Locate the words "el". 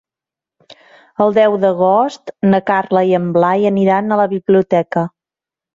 1.25-1.35